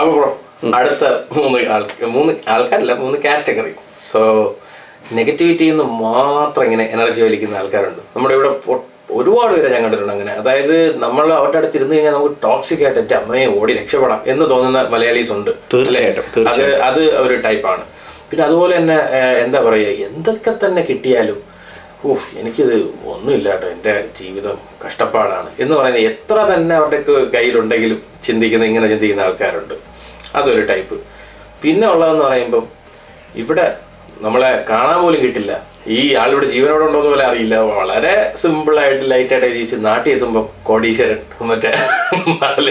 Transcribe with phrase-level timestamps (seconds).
[0.00, 0.30] അപ്പോൾ ബ്രോ
[0.78, 1.04] അടുത്ത
[1.36, 1.82] മൂന്ന് ആൾ
[2.16, 3.72] മൂന്ന് ആൾക്കാരല്ല മൂന്ന് കാറ്റഗറി
[4.08, 4.20] സോ
[5.18, 8.02] നെഗറ്റിവിറ്റിയിൽ നിന്ന് മാത്രം ഇങ്ങനെ എനർജി വലിക്കുന്ന ആൾക്കാരുണ്ട്.
[8.14, 8.50] നമ്മുടെ ഇവിടെ
[9.18, 10.32] ഒരുപാട് പേരെ ഞാൻ കണ്ടിട്ടുണ്ട് അങ്ങനെ.
[10.40, 14.80] അതായത് നമ്മൾ അവരുടെ അടുത്ത് ഇരുന്ന് കഴിഞ്ഞാൽ നമുക്ക് ടോക്സിക് ആയിട്ട് എന്റെ അമ്മയെ ഓടി രക്ഷപ്പെടാം എന്ന് തോന്നുന്ന
[14.94, 15.50] മലയാളീസ് ഉണ്ട്.
[15.74, 16.24] തീർച്ചയായിട്ടും?
[16.52, 17.84] അത് അത് ഒരു ടൈപ്പാണ്
[18.30, 18.98] പിന്നെ അതുപോലെ തന്നെ
[19.44, 21.38] എന്താ പറയുക എന്തൊക്കെ തന്നെ കിട്ടിയാലും
[22.10, 22.74] ഊഹ് എനിക്കിത്
[23.12, 23.68] ഒന്നുമില്ല കേട്ടോ.
[23.74, 25.48] എന്റെ ജീവിതം കഷ്ടപ്പാടാണ്.
[25.62, 26.98] എന്ന് പറയുന്നത് എത്ര തന്നെ അവരുടെ
[27.36, 29.74] കയ്യിലുണ്ടെങ്കിലും ചിന്തിക്കുന്ന ഇങ്ങനെ ചിന്തിക്കുന്ന ആൾക്കാരുണ്ട്.
[30.36, 30.96] അതൊരു ടൈപ്പ്
[31.62, 32.64] പിന്നെ ഉള്ളതെന്ന് പറയുമ്പം
[33.42, 33.66] ഇവിടെ
[34.24, 35.52] നമ്മളെ കാണാൻ പോലും കിട്ടില്ല.
[35.88, 37.56] ഈ ആളിവിടെ ജീവനോടെ ഉണ്ടോന്ന് പോലെ അറിയില്ല.
[37.56, 41.72] വളരെ സിമ്പിൾ ആയിട്ട് ലൈറ്റ് ആയിട്ട് ജീവിച്ച് നാട്ടിൽ എത്തുമ്പോൾ കോടീശ്വരൻ മറ്റേ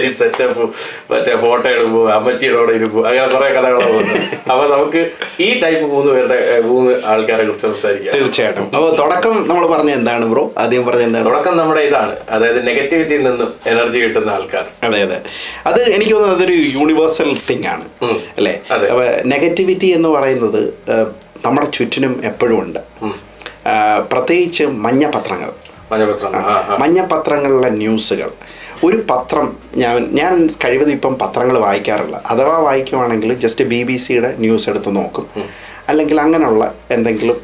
[0.08, 0.70] സെറ്റപ്പ്
[1.12, 6.12] മറ്റേ ഫോട്ടോ എടുപ്പ് അമ്മച്ചിയുടെ കൂടെ ഇരുപ്പ് അങ്ങനെ കുറെ കഥകളാണ് പോകുന്നത് അപ്പൊ നമുക്ക് ഈ ടൈപ്പ് മൂന്ന്
[6.12, 8.14] പേരുടെ മൂന്ന് ആൾക്കാരെ കുറിച്ച് സംസാരിക്കാം.
[8.14, 8.76] തീർച്ചയായിട്ടും.
[8.76, 10.52] അപ്പോൾ തുടക്കം നമ്മൾ പറഞ്ഞ എന്താണ് ബ്രോ?
[10.58, 11.26] ആദ്യം പറഞ്ഞ എന്താണ്?
[11.26, 12.16] തുടക്കം നമ്മുടെ ഇതാണ്.
[12.30, 14.66] അതായത് നെഗറ്റിവിറ്റിയിൽ നിന്നും എനർജി കിട്ടുന്ന ആൾക്കാർ.
[14.84, 15.22] അതെ അതെ.
[15.66, 17.86] അത് എനിക്ക് തോന്നുന്നത് അതൊരു യൂണിവേഴ്സൽ തിങ് ആണ്.
[18.38, 18.60] അല്ലെ?
[18.72, 18.90] അതെ.
[18.90, 20.62] അപ്പൊ നെഗറ്റിവിറ്റി എന്ന് പറയുന്നത്
[21.44, 22.82] നമ്മുടെ ചുറ്റിനും എപ്പോഴും ഉണ്ട്.
[24.12, 25.52] പ്രത്യേകിച്ച് മഞ്ഞപത്രങ്ങൾ.
[26.82, 28.30] മഞ്ഞപത്രങ്ങളിലെ ന്യൂസുകൾ.
[28.86, 29.46] ഒരു പത്രം
[29.82, 32.16] ഞാൻ ഞാൻ കഴിവതും ഇപ്പം പത്രങ്ങൾ വായിക്കാറില്ല.
[32.32, 35.26] അഥവാ വായിക്കുവാണെങ്കിൽ ജസ്റ്റ് ബി ബി സിയുടെ ന്യൂസ് എടുത്ത് നോക്കും.
[35.92, 36.64] അല്ലെങ്കിൽ അങ്ങനെയുള്ള
[36.96, 37.38] എന്തെങ്കിലും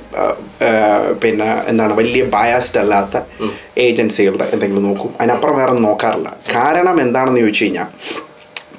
[1.24, 3.18] പിന്നെ എന്താണ് വലിയ ബയാസ്ഡ് അല്ലാത്ത
[3.88, 5.12] ഏജൻസികളുടെ എന്തെങ്കിലും നോക്കും.
[5.20, 6.30] അതിനപ്പുറം വേറെ നോക്കാറില്ല.
[6.56, 7.88] കാരണം എന്താണെന്ന് ചോദിച്ചു കഴിഞ്ഞാൽ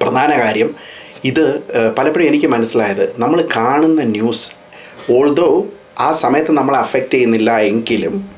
[0.02, 0.70] പ്രധാന കാര്യം
[1.30, 1.44] ഇത്
[1.98, 4.46] പലപ്പോഴും എനിക്ക് മനസ്സിലായത് നമ്മൾ കാണുന്ന ന്യൂസ്
[5.10, 5.66] ഓൾദോ
[5.98, 8.30] ആ സമയത്ത് നമ്മളെ അഫക്റ്റ് ചെയ്യുന്നില്ല എങ്കിലും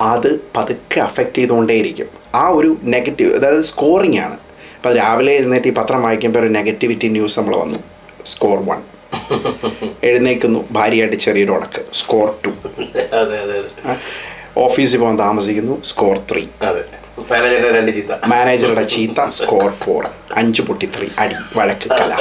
[0.00, 2.06] അത് പതുക്കെ അഫക്റ്റ് ചെയ്തുകൊണ്ടേയിരിക്കും.
[2.34, 4.38] ആ ഒരു നെഗറ്റീവ് അതായത് സ്കോറിംഗ് ആണ്.
[4.76, 7.78] അപ്പോൾ രാവിലെ എഴുന്നേറ്റ് ഈ പത്രം വായിക്കുമ്പോൾ ഒരു നെഗറ്റിവിറ്റി ന്യൂസ് നമ്മൾ വന്നു.
[8.26, 8.82] സ്കോർ വൺ
[10.02, 11.94] എഴുന്നേക്കുന്നു ഭാര്യയായിട്ട് ചെറിയൊരു ഉടക്ക്.
[11.94, 12.52] സ്കോർ ടു
[14.56, 15.82] ഓഫീസിൽ പോകാൻ താമസിക്കുന്നു.
[15.84, 16.46] സ്കോർ ത്രീ
[18.28, 19.28] മാനേജറുടെ ചീത്ത.
[19.28, 21.34] സ്കോർ ഫോർ അഞ്ച് പൊട്ടി ത്രീ അടി.
[21.58, 22.12] വഴക്ക് കല.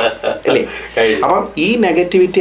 [0.48, 0.68] അല്ലേ.
[1.24, 2.40] അപ്പം ഈ നെഗറ്റിവിറ്റി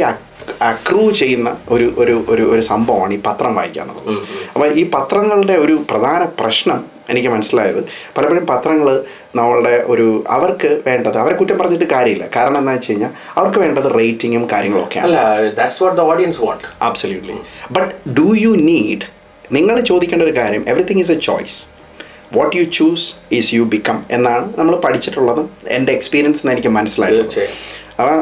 [0.61, 4.11] അക്രൂ ചെയ്യുന്ന ഒരു ഒരു ഒരു ഒരു സംഭവമാണ് ഈ പത്രം വായിക്കുക എന്നുള്ളത്.
[4.53, 6.79] അപ്പോൾ ഈ പത്രങ്ങളുടെ ഒരു പ്രധാന പ്രശ്നം
[7.09, 7.81] എനിക്ക് മനസ്സിലായത്
[8.15, 9.03] പലപ്പോഴും പത്രങ്ങൾ
[9.35, 12.25] നമ്മളുടെ ഒരു അവർക്ക് വേണ്ടത് അവരെ കുറ്റം പറഞ്ഞിട്ട് കാര്യമില്ല.
[12.35, 15.07] കാരണം എന്താ വെച്ച് കഴിഞ്ഞാൽ അവർക്ക് വേണ്ടത് റേറ്റിങ്ങും കാര്യങ്ങളൊക്കെയാണ്.
[16.81, 17.37] Absolutely
[17.77, 19.05] but do you need
[19.57, 21.57] നിങ്ങൾ ചോദിക്കേണ്ട ഒരു കാര്യം everything is a choice
[22.37, 27.39] what you choose is you become എന്നാണ് നമ്മൾ പഠിച്ചിട്ടുള്ളതും എന്റെ എക്സ്പീരിയൻസ് എന്ന് എനിക്ക് മനസ്സിലായത്.
[27.99, 28.17] അപ്പോൾ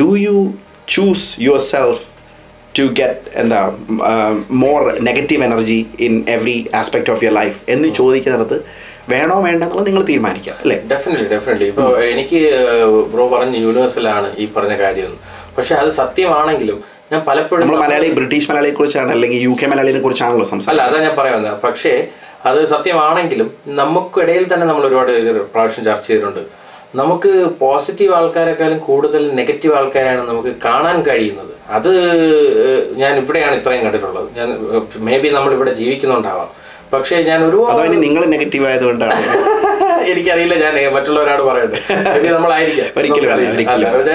[0.00, 0.52] do you
[0.90, 2.06] choose yourself to
[2.74, 3.60] to get എന്താ
[4.60, 8.56] more negative energy in every aspect of your life എന്ന് ചോദിക്കുന്നിടത്ത്
[9.10, 10.76] വേണോ വേണ്ടെന്നുള്ളത് നിങ്ങൾ തീരുമാനിക്കുക അല്ലേ?
[10.90, 12.40] ഡെഫിനറ്റ്ലി ഡെഫിനറ്റ്ലി ഇപ്പോൾ എനിക്ക്
[13.12, 15.12] ബ്രോ പറഞ്ഞ യൂണിവേഴ്സലാണ് ഈ പറഞ്ഞ കാര്യം
[15.56, 16.78] പക്ഷെ അത് സത്യമാണെങ്കിലും
[17.12, 21.00] ഞാൻ പലപ്പോഴും നമ്മൾ മലയാളി ബ്രിട്ടീഷ് മലയാളിയെ കുറിച്ചാണ് അല്ലെങ്കിൽ യു കെ മലയാളിയെ കുറിച്ചാണല്ലോ അല്ല സംസാരിക്കുന്നത് അതാ
[21.06, 21.92] ഞാൻ പറയാൻ പക്ഷേ
[22.46, 23.48] അത് സത്യമാണെങ്കിലും
[23.80, 25.12] നമുക്കിടയിൽ തന്നെ നമ്മൾ ഒരുപാട്
[25.54, 26.42] പ്രാവശ്യം ചർച്ച ചെയ്തിട്ടുണ്ട്.
[26.94, 31.50] നമുക്ക് പോസിറ്റീവ് ആൾക്കാരെക്കാളും കൂടുതൽ നെഗറ്റീവ് ആൾക്കാരാണ് നമുക്ക് കാണാൻ കഴിയുന്നത്.
[31.68, 31.92] അത്
[32.94, 34.28] ഞാൻ ഇവിടെയാണ് ഇത്രയും കണ്ടിട്ടുള്ളത്.
[34.36, 34.58] ഞാൻ
[34.96, 36.48] മേ ബി നമ്മൾ ഇവിടെ ജീവിക്കുന്നുണ്ടാവാം.
[36.92, 39.12] പക്ഷേ ഞാൻ ഒരുപാട് നിങ്ങൾ നെഗറ്റീവ് ആയതുകൊണ്ടാണ്?
[40.10, 41.78] എനിക്കറിയില്ല ഞാൻ മറ്റുള്ളവരോട് പറയട്ടെ
[42.28, 42.86] നമ്മളായിരിക്കാം.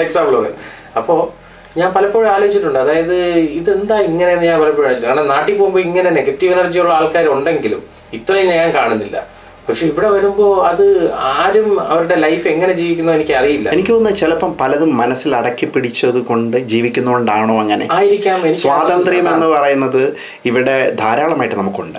[0.00, 0.54] എക്സാമ്പിൾ പറയാം.
[0.96, 2.78] അപ്പോൾ ഞാൻ പലപ്പോഴും ആലോചിച്ചിട്ടുണ്ട്.
[2.78, 5.20] അതായത് ഇതെന്താ ഇങ്ങനെയെന്ന് ഞാൻ പലപ്പോഴും ആലോചിച്ചിട്ടുണ്ട്.
[5.20, 7.82] കാരണം നാട്ടിൽ പോകുമ്പോൾ ഇങ്ങനെ നെഗറ്റീവ് എനർജി ഉള്ള ആൾക്കാരുണ്ടെങ്കിലും
[8.12, 9.35] ഇത്രയും ഞാൻ കാണുന്നില്ല.
[9.68, 14.96] പക്ഷെ ഇവിടെ വരുമ്പോൾ അത് ആരും അവരുടെ ലൈഫ് എങ്ങനെ ജീവിക്കുന്നു എനിക്ക് അറിയില്ല എനിക്ക് തോന്നുന്നത് ചിലപ്പം പലതും
[14.96, 17.88] മനസ്സിൽ അടക്കി പിടിച്ചത് കൊണ്ട് ജീവിക്കുന്നതുകൊണ്ടാണോ അങ്ങനെ.
[17.90, 21.98] ആയിരിക്കാം സ്വാതന്ത്ര്യം എന്ന് പറയുന്നത് ഇവിടെ ധാരാളമായിട്ട് നമുക്കുണ്ട്.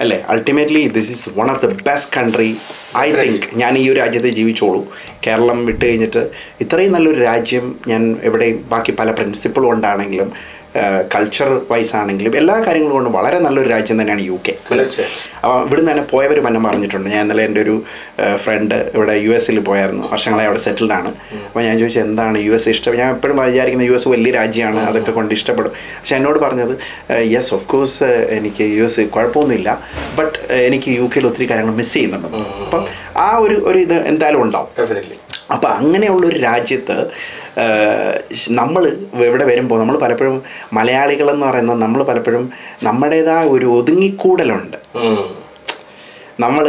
[0.00, 0.16] അല്ലേ?
[0.28, 2.56] Ultimately this is one of the best country
[2.98, 4.80] I think ഞാൻ ഈ ഒരു രാജ്യത്തെ ജീവിച്ചോളൂ.
[5.26, 6.30] കേരളം വിട്ട് കഴിഞ്ഞിട്ട്
[6.60, 10.32] ഇത്രയും നല്ലൊരു രാജ്യം ഞാൻ എവിടെയും ബാക്കി പല പ്രിൻസിപ്പിൾ കൊണ്ടാണെങ്കിലും
[11.14, 14.54] കൾച്ചർ വൈസ് ആണെങ്കിലും എല്ലാ കാര്യങ്ങളും കൊണ്ടും വളരെ നല്ലൊരു രാജ്യം തന്നെയാണ് യു കെ.
[14.64, 14.80] അപ്പം
[15.44, 17.10] അപ്പോൾ ഇവിടുന്ന് തന്നെ പോയവർ പന്നം പറഞ്ഞിട്ടുണ്ട്?
[17.10, 17.82] ഞാൻ ഇന്നലെ എന്റെ ഒരു
[18.36, 20.12] ഫ്രണ്ട് ഇവിടെ യു എസിൽ പോയായിരുന്നു.
[20.12, 21.08] വർഷങ്ങളായി അവിടെ സെറ്റിൽഡ് ആണ്.
[21.46, 22.96] അപ്പോൾ ഞാൻ ചോദിച്ചു എന്താണ് യു എസ് ഇഷ്ടം?
[22.96, 24.80] ഞാൻ എപ്പോഴും വിചാരിക്കുന്ന യു എസ് വലിയ രാജ്യമാണ്.
[24.80, 25.70] അതൊക്കെ കൊണ്ട് ഇഷ്ടപ്പെടും.
[25.70, 26.78] പക്ഷെ എന്നോട് പറഞ്ഞത്
[27.10, 28.04] യെസ് ഓഫ് കോഴ്സ്
[28.38, 29.80] എനിക്ക് യു എസ് കുഴപ്പമൊന്നുമില്ല.
[30.18, 32.28] ബട്ട് എനിക്ക് യു കെയിൽ ഒത്തിരി കാര്യങ്ങൾ മിസ് ചെയ്യുന്നുണ്ട്.
[32.36, 32.84] അപ്പം
[33.16, 34.68] ആ ഒരു ഒരു ഇത് എന്തായാലും ഉണ്ടാവും.
[34.82, 37.10] അപ്പം അപ്പോൾ അങ്ങനെയുള്ളൊരു രാജ്യത്ത്
[38.48, 38.82] നമ്മൾ
[39.26, 40.42] ഇവിടെ വരുമ്പോൾ നമ്മൾ പലപ്പോഴും
[40.72, 42.44] മലയാളികളെന്ന് പറയുന്നത് നമ്മൾ പലപ്പോഴും
[42.82, 44.78] നമ്മുടേതായ ഒരു ഒതുങ്ങിക്കൂടലുണ്ട്.
[46.40, 46.64] നമ്മൾ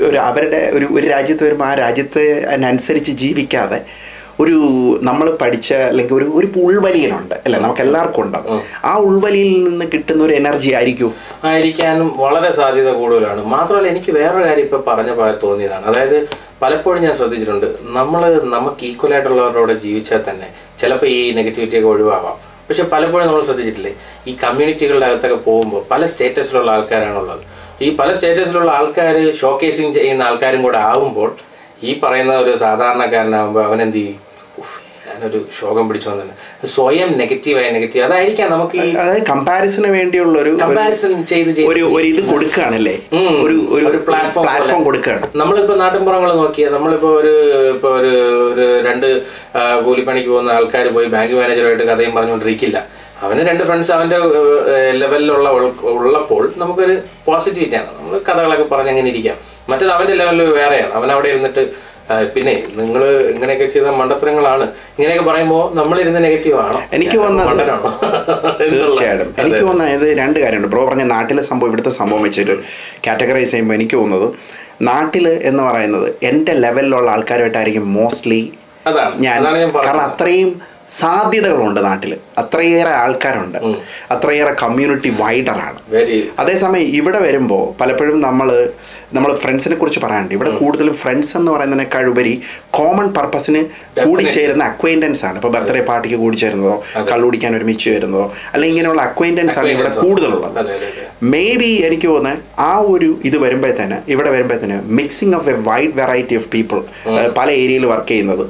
[0.00, 3.78] ഒരു അവരുടെ ഒരു ഒരു രാജ്യത്ത് വരുമ്പോൾ ആ രാജ്യത്തെ അതിനനുസരിച്ച് ജീവിക്കാതെ
[4.40, 4.56] ഒരു
[5.02, 7.58] നമ്മൾ പഠിച്ച അല്ലെങ്കിൽ ഒരു ഒരു ഉൾവലിയനുണ്ട് അല്ലേ?
[7.60, 8.38] നമുക്ക് എല്ലാവർക്കും ഉണ്ട്
[8.84, 8.96] ആ.
[8.96, 11.14] ഉൾവലിയിൽ നിന്ന് കിട്ടുന്ന ഒരു എനർജി ആയിരിക്കും?
[11.44, 13.42] ആയിരിക്കാനും വളരെ സാധ്യത കൂടുതലാണ്.
[13.44, 15.86] മാത്രമല്ല എനിക്ക് വേറൊരു കാര്യം ഇപ്പൊ പറഞ്ഞ പോലെ തോന്നിയതാണ്.
[15.86, 16.28] അതായത്
[16.62, 20.46] പലപ്പോഴും ഞാൻ ശ്രദ്ധിച്ചിട്ടുണ്ട് നമ്മൾ നമുക്ക് ഈക്വൽ ആയിട്ടുള്ളവരോട് ജീവിച്ചാൽ തന്നെ
[20.78, 22.36] ചിലപ്പോൾ ഈ നെഗറ്റിവിറ്റി ഒക്കെ ഒഴിവാവാം.
[22.68, 23.92] പക്ഷെ പലപ്പോഴും നമ്മൾ ശ്രദ്ധിച്ചിട്ടില്ലേ?
[24.28, 27.42] ഈ കമ്മ്യൂണിറ്റികളുടെ അകത്തൊക്കെ പോകുമ്പോൾ പല സ്റ്റേറ്റസിലുള്ള ആൾക്കാരാണുള്ളത്.
[27.82, 31.30] ഈ പല സ്റ്റേറ്റസിലുള്ള ആൾക്കാർ ഷോക്കേസിങ് ചെയ്യുന്ന ആൾക്കാരും കൂടെ ആവുമ്പോൾ
[31.82, 34.20] ഈ പറയുന്ന ഒരു സാധാരണക്കാരനാകുമ്പോൾ അവൻ എന്ത് ചെയ്യും?
[35.06, 36.34] ഞാനൊരു ശോകം പിടിച്ചു വന്നെ
[36.74, 42.94] സ്വയം നെഗറ്റീവായ നെഗറ്റീവ് അതായിരിക്കാം നമുക്ക് അതായത് കമ്പാരിസന് വേണ്ടിയുള്ള ഒരു കമ്പാരിസൺ ചെയ്ത് ഒരു ഒരു ഇത് കൊടുക്കുകയാണല്ലേ?
[43.46, 44.84] ഒരു ഒരു പ്ലാറ്റ്ഫോം പ്ലാറ്റ്ഫോം പോലെ.
[44.84, 45.28] കൊടുക്കുകയാണ്.
[45.36, 47.32] നമ്മളിപ്പോ നാട്ടിൻപുറങ്ങൾ നോക്കിയാൽ നമ്മളിപ്പോ ഒരു
[47.74, 48.12] ഇപ്പൊ ഒരു
[48.52, 49.08] ഒരു രണ്ട്
[49.84, 52.78] കൂലിപ്പണിക്ക് പോകുന്ന ആൾക്കാർ പോയി ബാങ്ക് മാനേജറുമായിട്ട് കഥയും പറഞ്ഞുകൊണ്ടിരിക്കില്ല.
[53.22, 54.18] അവന് രണ്ട് ഫ്രണ്ട്സ് അവന്റെ
[55.02, 55.48] ലെവലിലുള്ള
[55.98, 56.94] ഉള്ളപ്പോൾ നമുക്കൊരു
[57.26, 57.90] പോസിറ്റിവിറ്റി ആണ്.
[57.98, 59.36] നമ്മൾ കഥകളൊക്കെ പറഞ്ഞ് അങ്ങനെ ഇരിക്കാം.
[59.68, 60.92] മറ്റേത് അവന്റെ ലെവലിൽ വേറെയാണ്.
[60.92, 61.62] അവൻ അവിടെ ഇരുന്നിട്ട്
[62.34, 64.64] പിന്നെ നിങ്ങൾ ഇങ്ങനെയൊക്കെ ചെയ്ത മണ്ടത്തരങ്ങളാണ്.
[64.98, 66.80] ഇങ്ങനെയൊക്കെ പറയുമ്പോൾ നമ്മളിരുന്ന് നെഗറ്റീവ് ആണോ?
[66.92, 67.62] എനിക്ക് തോന്നുന്നത്
[68.60, 69.30] തീർച്ചയായിട്ടും.
[69.38, 70.68] എനിക്ക് തോന്നുന്നത് ഇത് രണ്ട് കാര്യമുണ്ട്.
[70.68, 72.56] ബ്രോ പറഞ്ഞ നാട്ടിലെ സംഭവം ഇവിടുത്തെ സംഭവം വെച്ചിട്ട്
[73.06, 74.28] കാറ്റഗറൈസ് ചെയ്യുമ്പോൾ എനിക്ക് തോന്നുന്നത്
[74.82, 78.40] നാട്ടിൽ എന്ന് പറയുന്നത് എന്റെ ലെവലിലുള്ള ആൾക്കാരുമായിട്ടായിരിക്കും മോസ്റ്റ്ലി
[78.86, 79.14] അതാണ്.
[79.18, 79.36] ഞാൻ.
[79.78, 80.50] കാരണം അത്രയും
[80.88, 83.58] സാധ്യതകളുണ്ട് നാട്ടിൽ അത്രയേറെ ആൾക്കാരുണ്ട്.
[84.10, 85.78] അത്രയേറെ കമ്മ്യൂണിറ്റി വൈഡറാണ്
[86.38, 88.68] അതേസമയം ഇവിടെ വരുമ്പോൾ പലപ്പോഴും നമ്മൾ
[89.14, 90.34] നമ്മൾ ഫ്രണ്ട്സിനെ കുറിച്ച് പറയാനുണ്ട്.
[90.34, 93.64] ഇവിടെ കൂടുതലും ഫ്രണ്ട്സ് എന്ന് പറയുന്നതിനേക്കാൾ ഉപരി കോമൺ പർപ്പസിന്
[94.04, 95.36] കൂടിച്ചേരുന്ന അക്വൈന്റൻസ് ആണ്.
[95.36, 100.58] ഇപ്പോൾ ബർത്ത്ഡേ പാർട്ടിക്ക് കൂടി കൂടിച്ചേരുന്നതോ കള്ളുടിക്കാൻ ഒരുമിച്ച് വരുന്നതോ അല്ലെങ്കിൽ ഇങ്ങനെയുള്ള അക്വൈന്റൻസ് ആണ് ഇവിടെ കൂടുതലുള്ളത്.
[101.32, 106.34] മേ ബി എനിക്ക് തോന്നുന്നത് ആ ഒരു ഇത് വരുമ്പോഴത്തേന് ഇവിടെ വരുമ്പോഴത്തേന് mixing of a wide variety
[106.40, 106.78] of people
[107.38, 108.42] പല ഏരിയയിൽ വർക്ക് ചെയ്യുന്നത്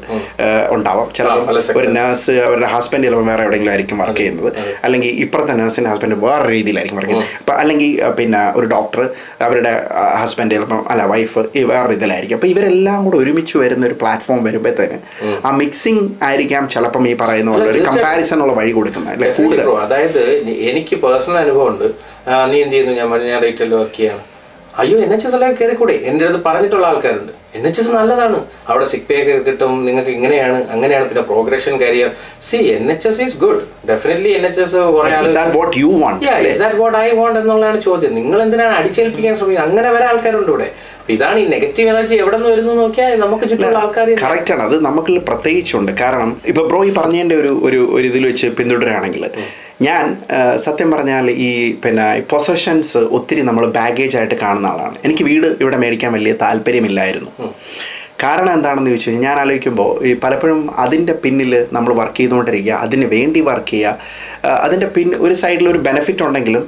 [0.77, 1.09] ഉണ്ടാവാം.
[1.17, 1.81] ചില ചിലപ്പോൾ.
[1.81, 4.51] ഒരു നേഴ്സ് അവരുടെ ഹസ്ബൻഡ് ചിലപ്പോൾ വേറെ എവിടെയെങ്കിലും ആയിരിക്കും വർക്ക് ചെയ്യുന്നത്.
[4.85, 7.41] അല്ലെങ്കിൽ ഇപ്പുറത്തെ നേഴ്സിന്റെ ഹസ്ബൻഡ് വേറെ രീതിയിലായിരിക്കും വർക്ക് ചെയ്യുന്നത്.
[7.43, 7.91] അപ്പം അല്ലെങ്കിൽ
[8.21, 9.03] പിന്നെ ഒരു ഡോക്ടർ
[9.49, 9.75] അവരുടെ
[10.23, 12.39] ഹസ്ബൻഡ് ചിലപ്പം അല്ല വൈഫ് വേറെ രീതിയിലായിരിക്കും.
[12.39, 14.99] അപ്പം ഇവരെല്ലാം കൂടെ ഒരുമിച്ച് വരുന്ന ഒരു പ്ലാറ്റ്ഫോം വരുമ്പോഴത്തേന്
[15.47, 17.85] ആ മിക്സിംഗ് ആയിരിക്കാം ചിലപ്പം ഈ പറയുന്ന ഒരു.
[17.91, 19.31] കമ്പാരിസൺ ഉള്ള വഴി കൊടുക്കുന്നത് അല്ലേ?
[19.39, 19.71] കൂടുതൽ.
[19.87, 20.21] അതായത്
[20.71, 22.14] എനിക്ക് പേഴ്സണൽ അനുഭവം ഉണ്ട്.
[22.51, 22.95] നീ എന്ത് ചെയ്യുന്നു?
[23.01, 24.23] ഞാൻ പറഞ്ഞു ഞാൻ റീറ്റെയിൽ വർക്ക് ചെയ്യാണ്.
[24.83, 27.33] അയ്യോ എൻ എച്ച് എസ് അല്ലെങ്കിൽ കയറിക്കൂടെ എന്റെ അടുത്ത് പറഞ്ഞിട്ടുള്ള ആൾക്കാരുണ്ട്.
[27.57, 28.39] എൻ എച്ച് എസ് നല്ലതാണ്.
[28.71, 29.73] അവിടെ സിക് പേ ഒക്കെ കിട്ടും.
[29.87, 30.57] നിങ്ങൾക്ക് ഇങ്ങനെയാണ്.
[30.75, 32.09] അങ്ങനെയാണ് പിന്നെ progression career
[32.47, 33.61] C N H S is good
[33.91, 34.81] definitely N H S
[36.81, 38.15] what I want എന്നുള്ളതാണ് ചോദ്യം.
[38.21, 39.69] നിങ്ങൾ എന്തിനാണ് അടിച്ചേൽപ്പിക്കാൻ ശ്രമിക്കുന്നത്?
[39.69, 40.69] അങ്ങനെ വരെ ആൾക്കാരുണ്ട് ഇവിടെ.
[41.17, 44.63] ഇതാണ് ഈ നെഗറ്റീവ് എനർജി എവിടെ നിന്ന് വരുന്നു നോക്കിയാൽ നമുക്ക് ചുറ്റുമുള്ള ആൾക്കാർ കറക്റ്റ് ആണ്.
[44.69, 45.93] അത് നമുക്ക് പ്രത്യേകിച്ചുണ്ട്.
[46.03, 49.27] കാരണം ഇപ്പൊ ബ്രോ ഈ പറഞ്ഞതിന്റെ ഒരു ഒരു ഇതിൽ വെച്ച് പിന്തുടരുകയാണെങ്കിൽ
[49.87, 50.05] ഞാൻ
[50.65, 51.49] സത്യം പറഞ്ഞാൽ ഈ
[51.85, 54.97] പിന്നെ പൊസഷൻസ് ഒത്തിരി നമ്മൾ ബാഗേജ് ആയിട്ട് കാണുന്ന ആളാണ്.
[55.07, 57.31] എനിക്ക് വീട് ഇവിടെ മേടിക്കാൻ വലിയ താല്പര്യമില്ലായിരുന്നു.
[58.23, 63.41] കാരണം എന്താണെന്ന് ചോദിച്ചു കഴിഞ്ഞാൽ ഞാൻ ആലോചിക്കുമ്പോൾ ഈ പലപ്പോഴും അതിന്റെ പിന്നിൽ നമ്മൾ വർക്ക് ചെയ്തുകൊണ്ടിരിക്കുക അതിന് വേണ്ടി
[63.51, 66.65] വർക്ക് ചെയ്യുക അതിന്റെ പിൻ ഒരു സൈഡിൽ ഒരു ബെനിഫിറ്റ് ഉണ്ടെങ്കിലും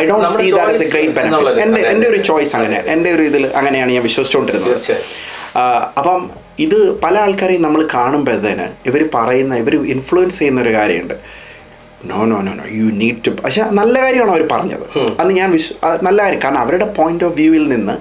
[0.00, 3.44] I don't see that a great benefit എന്റെ എന്റെ ഒരു ചോയ്സ് അങ്ങനെ എന്റെ ഒരു ഇതിൽ
[3.60, 4.96] അങ്ങനെയാണ് ഞാൻ വിശ്വസിച്ചുകൊണ്ടിരുന്നത്.
[6.00, 6.20] അപ്പം
[6.66, 11.16] ഇത് പല ആൾക്കാരെയും നമ്മൾ കാണുമ്പോഴത്തേന് ഇവർ പറയുന്ന ഇവർ ഇൻഫ്ലുവൻസ് ചെയ്യുന്ന ഒരു കാര്യമുണ്ട്.
[12.10, 14.86] No no no no you need to പക്ഷെ നല്ല കാര്യമാണ് അവർ പറഞ്ഞത്?
[15.20, 16.40] അന്ന് ഞാൻ വിശ്വ നല്ല കാര്യം.
[16.44, 17.94] കാരണം അവരുടെ പോയിന്റ് ഓഫ് വ്യൂവിൽ നിന്ന്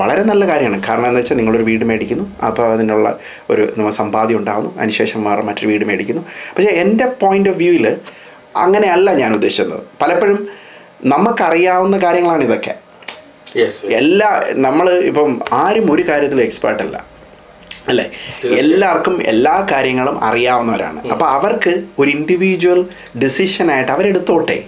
[0.00, 0.78] വളരെ നല്ല കാര്യമാണ്.
[0.88, 2.24] കാരണം എന്താ വെച്ചാൽ നിങ്ങളൊരു വീട് മേടിക്കുന്നു.
[2.46, 3.08] അപ്പോൾ അതിനുള്ള
[3.50, 6.22] ഒരു നമ്മൾ സമ്പാദ്യം ഉണ്ടാകുന്നു അതിനുശേഷം വേറെ മറ്റൊരു വീട് മേടിക്കുന്നു.
[6.54, 7.86] പക്ഷേ എന്റെ പോയിന്റ് ഓഫ് വ്യൂവിൽ
[8.64, 9.76] അങ്ങനെയല്ല ഞാൻ ഉദ്ദേശിച്ചത്.
[10.02, 10.40] പലപ്പോഴും
[11.12, 12.74] നമുക്കറിയാവുന്ന കാര്യങ്ങളാണ് ഇതൊക്കെ.
[14.00, 14.28] എല്ലാ
[14.66, 15.32] നമ്മൾ ഇപ്പം
[15.62, 16.82] ആരും ഒരു കാര്യത്തിലും എക്സ്പേർട്ട്
[17.88, 18.02] അല്ല?
[18.44, 21.00] എല്ലാവർക്കും എല്ലാ കാര്യങ്ങളും അറിയാവുന്നവരാണ്.
[21.10, 22.84] അപ്പൊ അവർക്ക് ഒരു ഇൻഡിവിജ്വൽ
[23.18, 24.58] ഡിസിഷനായിട്ട് അവരെടുത്തോട്ടെ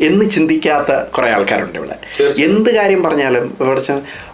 [0.00, 1.96] എന്ന് ചിന്തിക്കാത്ത കുറെ ആൾക്കാരുണ്ട് ഇവിടെ.
[2.44, 3.80] എന്ത് കാര്യം പറഞ്ഞാലും ഇവിടെ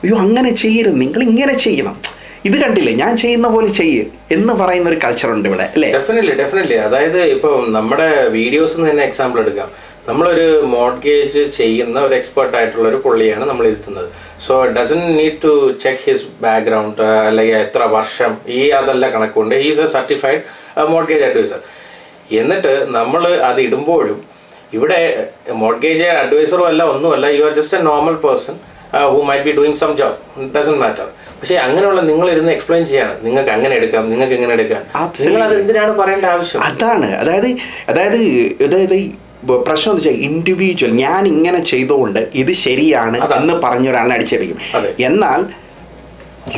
[0.05, 1.01] അയ്യോ അങ്ങനെ ചെയ്യരുത്.
[1.01, 1.97] നിങ്ങൾ ഇങ്ങനെ ചെയ്യണം.
[2.45, 2.93] ഇത് കണ്ടില്ലേ?
[2.93, 5.93] ഞാൻ ചെയ്യുന്ന പോലെ ചെയ്യ് എന്ന് പറയുന്ന ഒരു കൾച്ചർ ഉണ്ട് ഇവിടെ അല്ലേ?
[5.93, 9.69] ഡെഫിനറ്റ്ലി ഡെഫിനറ്റ്ലി അതായത് ഇപ്പം നമ്മുടെ വീഡിയോസ് തന്നെ എക്സാമ്പിൾ എടുക്കാം.
[10.09, 14.09] നമ്മളൊരു മോഡ്ഗേജ് ചെയ്യുന്ന ഒരു എക്സ്പേർട്ട് ആയിട്ടുള്ള ഒരു പുള്ളിയാണ് നമ്മൾ ഇരുത്തുന്നത്.
[14.47, 15.53] So doesn't need to
[15.83, 20.43] check his background അല്ലെങ്കിൽ എത്ര വർഷം ഈ അതല്ല കണക്കുണ്ട് he's a certified
[20.95, 21.61] mortgage adviser
[22.43, 24.21] എന്നിട്ട് നമ്മൾ അത് ഇടുമ്പോഴും
[24.77, 25.01] ഇവിടെ
[25.65, 28.55] മോഡ്ഗേജ് അഡ്വൈസറും അല്ല ഒന്നുമല്ല you are just a normal person
[29.15, 30.19] who might be doing some job
[30.55, 31.07] doesn't matter
[31.39, 33.15] പക്ഷേ അങ്ങനെയുള്ള നിങ്ങൾ ഇരുന്ന് എക്സ്പ്ലെയിൻ ചെയ്യാണ്.
[33.25, 34.83] നിങ്ങൾക്ക് അങ്ങനെ എടുക്കാം നിങ്ങൾക്ക് ഇങ്ങനെ എടുക്കാം.
[35.25, 36.61] നിങ്ങൾ അത് എന്തിനാണ് പറയേണ്ട ആവശ്യം?
[36.69, 37.09] അതാണ്.
[37.23, 37.49] അതായത്
[37.91, 38.19] അതായത്
[38.67, 38.97] അതായത്
[39.67, 44.59] പ്രശ്നം എന്ന് വെച്ചാൽ ഇൻഡിവിജ്വൽ ഞാൻ ഇങ്ങനെ ചെയ്തുകൊണ്ട് ഇത് ശരിയാണ് എന്ന് പറഞ്ഞ ഒരാളെ അടിച്ചേപ്പിക്കും
[45.09, 45.41] എന്നാൽ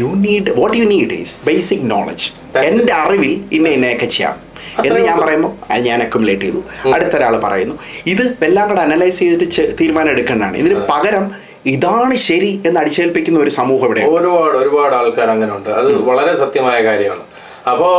[0.00, 2.26] you need what you need is basic knowledge
[2.68, 4.34] എന്റെ അറിവിൽ ഇന്ന ഇന്നയൊക്കെ ചെയ്യാം.
[4.86, 5.52] എന്ന് ഞാൻ പറയുമ്പോൾ
[5.88, 6.60] ഞാൻ അക്യുമുലേറ്റ് ചെയ്തു.
[6.94, 7.76] അടുത്ത ഒരാൾ പറയുന്നു
[8.12, 10.56] ഇത് എല്ലാം കൂടെ അനലൈസ് ചെയ്തിട്ട് തീരുമാനം എടുക്കേണ്ടതാണ്.
[10.62, 11.24] ഇതിന് പകരം
[11.74, 16.78] ഇതാണ് ശരി എന്ന് അടിച്ചേൽപ്പിക്കുന്ന ഒരു സമൂഹം ഇവിടെ ഒരുപാട് ഒരുപാട് ആൾക്കാർ അങ്ങനെ ഉണ്ട് അത് വളരെ സത്യമായ
[16.88, 17.24] കാര്യമാണ്.
[17.70, 17.94] അപ്പോൾ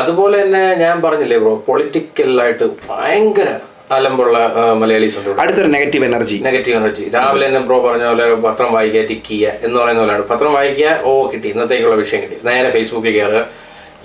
[0.00, 3.48] അതുപോലെ തന്നെ ഞാൻ പറഞ്ഞില്ലേ ബ്രോ പൊളിറ്റിക്കലായിട്ട് ഭയങ്കര
[3.96, 4.38] അലമ്പുള്ള
[4.80, 9.28] മലയാളീസ് ഉണ്ട് അടുത്തൊരു നെഗറ്റീവ് എനർജി നെഗറ്റീവ് എനർജി രാവിലെ തന്നെ ബ്രോ പറഞ്ഞ പോലെ പത്രം വായിക്കുക ടിക്ക്
[9.28, 10.24] ചെയ്യുക എന്ന് പറയുന്ന പോലെയാണ്.
[10.32, 11.48] പത്രം വായിക്കുക ഓ കിട്ടി.
[11.54, 12.36] ഇന്നത്തേക്കുള്ള വിഷയം കിട്ടി.
[12.48, 13.40] നേരെ ഫേസ്ബുക്കിൽ കയറുക.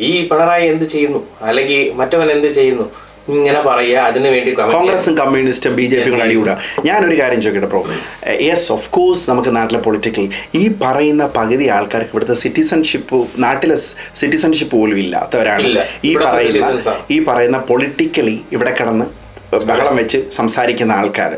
[0.07, 1.19] ഈ പിണറായി എന്ത് ചെയ്യുന്നു?
[1.49, 2.85] അല്ലെങ്കിൽ മറ്റവൻ എന്ത് ചെയ്യുന്നു?
[3.35, 4.51] ഇങ്ങനെ പറയുക അതിനു വേണ്ടി.
[4.75, 6.55] കോൺഗ്രസും കമ്മ്യൂണിസ്റ്റും ബി ജെ പി അടികൂടുക
[6.87, 7.81] ഞാനൊരു കാര്യം ചോദിക്കട്ടെ പ്രോ
[8.47, 10.25] യെസ് ഓഫ് കോഴ്സ് നമുക്ക് നാട്ടിലെ പൊളിറ്റിക്കൽ
[10.61, 13.77] ഈ പറയുന്ന പകുതി ആൾക്കാർക്ക് ഇവിടുത്തെ സിറ്റിസൺഷിപ്പ് നാട്ടിലെ
[14.21, 19.07] സിറ്റിസൺഷിപ്പ് പോലും ഇല്ലാത്തവരാണ് ഈ പറയുന്ന ഈ പറയുന്ന പൊളിറ്റിക്കലി ഇവിടെ കിടന്ന്
[19.63, 21.33] ബഹളം വെച്ച് സംസാരിക്കുന്ന ആൾക്കാർ.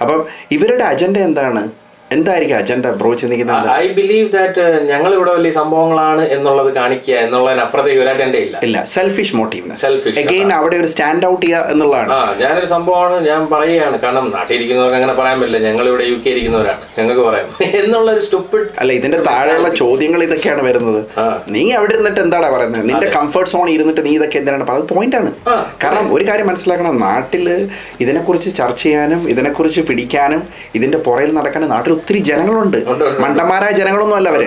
[0.00, 1.62] അപ്പം ഇവരുടെ അജണ്ട എന്താണ്
[2.10, 2.86] എന്തായിരിക്കും അജണ്ട?
[3.00, 8.56] ബ്രോ ചിന്തിക്കുന്നത് ഐ ബിലീവ് ദാറ്റ് ഞങ്ങൾ ഇവിടെ വലിയ സംഭവങ്ങളാണ് എന്നുള്ളത് കാണിക്കുക എന്നുള്ളതിനപ്പുറത്തേക്ക് ഒരു അജണ്ട ഇല്ല.
[8.62, 12.10] ഇല്ല സെൽഫിഷ് മോട്ടീവ് സെൽഫിഷ് അഗെയിൻ അവിടെ ഒരു സ്റ്റാൻഡ് ഔട്ട് ചെയ്യുക എന്നുള്ളതാണ്.
[12.12, 13.98] ആ ഞാനൊരു സംഭവമാണ് ഞാൻ പറയുകയാണ്.
[14.04, 15.60] കാരണം നാട്ടിലിരിക്കുന്നവർക്ക് അങ്ങനെ പറയാൻ പറ്റില്ല.
[15.68, 16.80] ഞങ്ങൾ ഇവിടെ യു കെ ഇരിക്കുന്നവരാണ്.
[16.98, 17.50] ഞങ്ങൾക്ക് പറയാം.
[17.80, 21.00] എന്നുള്ള ഒരു സ്റ്റുപ്പിഡ് അല്ല ഇതിന്റെ താഴെയുള്ള ചോദ്യങ്ങൾ ഇതൊക്കെയാണ് വരുന്നത്.
[21.56, 22.84] നീ അവിടെ ഇരുന്നിട്ട് എന്താണ് പറയുന്നത്?
[22.92, 24.66] നിന്റെ കംഫർട്ട് സോൺ ഇരുന്നിട്ട് നീ ഇതൊക്കെ എന്തിനാണ്?
[24.70, 25.30] പറയുന്നത് പോയിന്റ് ആണ്.
[25.84, 26.98] കാരണം ഒരു കാര്യം മനസ്സിലാക്കണം.
[27.06, 27.46] നാട്ടിൽ
[28.00, 30.42] ഇതിനെക്കുറിച്ച് ചർച്ച ചെയ്യാനും ഇതിനെക്കുറിച്ച് പിടിക്കാനും
[30.74, 32.78] ഇതിന്റെ പുറയിൽ നടക്കാനും നാട്ടിൽ ഒത്തിരി ജനങ്ങളുണ്ട്.
[33.24, 34.42] മണ്ടന്മാരായ ജനങ്ങളൊന്നും അല്ല അവർ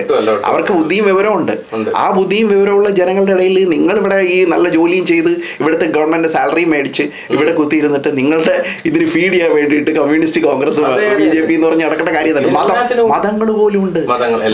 [0.50, 1.54] അവർക്ക് ബുദ്ധിയും വിവരവും ഉണ്ട്.
[2.02, 5.30] ആ ബുദ്ധിയും വിവരമുള്ള ജനങ്ങളുടെ ഇടയിൽ നിങ്ങൾ ഇവിടെ ഈ നല്ല ജോലിയും ചെയ്ത്
[5.60, 7.04] ഇവിടുത്തെ ഗവൺമെന്റ് സാലറി മേടിച്ച്
[7.34, 8.56] ഇവിടെ കുത്തിയിരുന്നിട്ട് നിങ്ങളുടെ
[8.86, 10.80] ഇതിന് ഫീഡ് ചെയ്യാൻ വേണ്ടിയിട്ട് communist Congress.
[11.22, 14.00] B J P എന്ന് പറഞ്ഞ് നടക്കേണ്ട കാര്യം മതം മതങ്ങൾ പോലും ഉണ്ട്.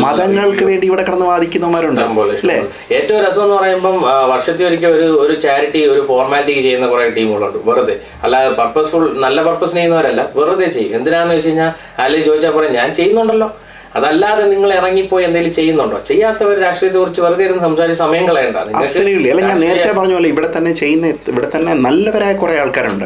[0.07, 2.01] മതങ്ങൾക്ക് വേണ്ടി ഇവിടെ കിടന്ന് വാദിക്കുന്നവരുണ്ട്.
[2.01, 2.57] അല്ലേ?
[2.99, 3.97] ഏറ്റവും രസം എന്ന് പറയുമ്പം
[4.33, 7.59] വർഷത്തിൽ ഒരിക്കൽ ഒരു ഒരു ചാരിറ്റി ഒരു ഫോർമാലിറ്റി ചെയ്യുന്ന കുറെ ടീമുകളുണ്ട്.
[7.69, 7.97] വെറുതെ.
[8.23, 10.23] അല്ലാതെ പർപ്പസ്ഫുൾ നല്ല പർപ്പസ് ചെയ്യുന്നവരല്ല.
[10.37, 10.93] വെറുതെ ചെയ്യും.
[10.99, 11.71] എന്തിനാന്ന് വെച്ച് കഴിഞ്ഞാൽ
[12.03, 13.49] അല്ലെങ്കിൽ ചോദിച്ചാൽ പറയാം ഞാൻ ചെയ്യുന്നുണ്ടല്ലോ.
[13.97, 15.99] അതല്ലാതെ നിങ്ങൾ ഇറങ്ങിപ്പോയി എന്തെങ്കിലും ചെയ്യുന്നുണ്ടോ?
[16.07, 18.57] ചെയ്യാത്തവർ രാഷ്ട്രീയത്തെ കുറിച്ച് വെറുതെ ഇരുന്ന് സംസാരിച്ച് സമയം കളയണ്ട.
[18.57, 23.05] അല്ല ഞാൻ നേരത്തെ പറഞ്ഞ പോലെ ഇവിടെ തന്നെ ചെയ്യുന്ന ഇവിടെ തന്നെ നല്ലവരായ കുറെ ആൾക്കാരുണ്ട്.